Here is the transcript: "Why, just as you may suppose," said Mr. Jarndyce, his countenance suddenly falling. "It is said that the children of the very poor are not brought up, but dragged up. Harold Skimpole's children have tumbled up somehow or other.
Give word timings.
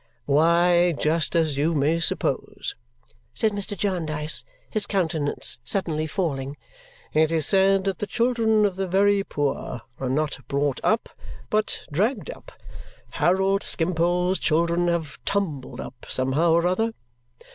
"Why, 0.25 0.93
just 0.93 1.35
as 1.35 1.59
you 1.59 1.75
may 1.75 1.99
suppose," 1.99 2.73
said 3.35 3.51
Mr. 3.51 3.77
Jarndyce, 3.77 4.43
his 4.67 4.87
countenance 4.87 5.59
suddenly 5.63 6.07
falling. 6.07 6.57
"It 7.13 7.31
is 7.31 7.45
said 7.45 7.83
that 7.83 7.99
the 7.99 8.07
children 8.07 8.65
of 8.65 8.77
the 8.77 8.87
very 8.87 9.23
poor 9.23 9.81
are 9.99 10.09
not 10.09 10.39
brought 10.47 10.79
up, 10.83 11.09
but 11.51 11.85
dragged 11.91 12.31
up. 12.31 12.51
Harold 13.11 13.61
Skimpole's 13.61 14.39
children 14.39 14.87
have 14.87 15.19
tumbled 15.23 15.79
up 15.79 16.07
somehow 16.09 16.53
or 16.53 16.65
other. 16.65 16.93